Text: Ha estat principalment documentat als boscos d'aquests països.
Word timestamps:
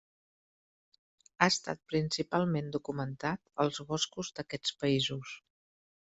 Ha 1.37 1.49
estat 1.53 1.81
principalment 1.91 2.73
documentat 2.77 3.45
als 3.67 3.79
boscos 3.93 4.35
d'aquests 4.41 4.77
països. 4.87 5.37